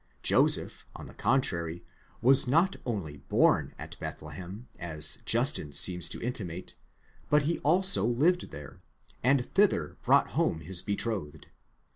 [0.23, 1.83] Joseph, on the contrary,
[2.23, 6.73] was not only born at Bethlehem, as Justin seems to intimate,
[7.29, 8.79] but also lived there,
[9.21, 11.49] and thither brought home his betrothed.